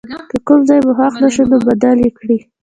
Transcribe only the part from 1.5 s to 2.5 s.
نو بدل یې کړئ.